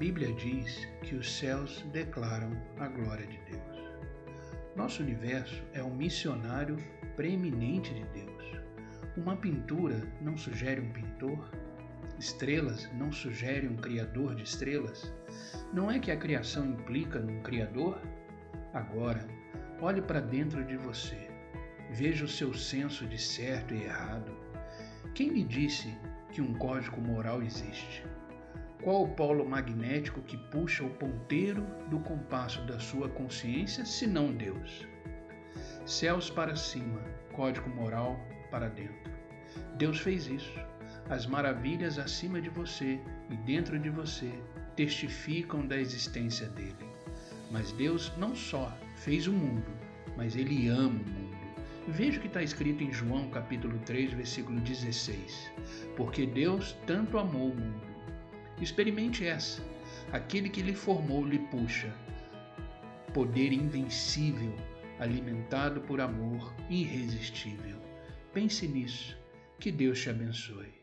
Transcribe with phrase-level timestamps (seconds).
[0.00, 3.60] Bíblia diz que os céus declaram a glória de Deus.
[4.74, 6.78] Nosso universo é um missionário
[7.16, 8.44] preeminente de Deus.
[9.14, 11.50] Uma pintura não sugere um pintor?
[12.18, 15.12] Estrelas não sugerem um criador de estrelas?
[15.70, 18.00] Não é que a criação implica num criador?
[18.72, 19.28] Agora,
[19.82, 21.28] olhe para dentro de você.
[21.90, 24.34] Veja o seu senso de certo e errado.
[25.14, 25.94] Quem lhe disse
[26.32, 28.02] que um código moral existe?
[28.82, 34.32] Qual o polo magnético que puxa o ponteiro do compasso da sua consciência, se não
[34.32, 34.88] Deus?
[35.84, 36.98] Céus para cima,
[37.34, 38.18] código moral
[38.50, 39.12] para dentro.
[39.76, 40.58] Deus fez isso.
[41.10, 42.98] As maravilhas acima de você
[43.28, 44.32] e dentro de você
[44.76, 46.88] testificam da existência dele.
[47.50, 49.70] Mas Deus não só fez o mundo,
[50.16, 51.36] mas ele ama o mundo.
[51.88, 55.50] Veja o que está escrito em João capítulo 3, versículo 16.
[55.96, 57.89] Porque Deus tanto amou o mundo.
[58.60, 59.62] Experimente essa.
[60.12, 61.92] Aquele que lhe formou lhe puxa.
[63.14, 64.54] Poder invencível,
[64.98, 67.80] alimentado por amor irresistível.
[68.32, 69.16] Pense nisso.
[69.58, 70.79] Que Deus te abençoe.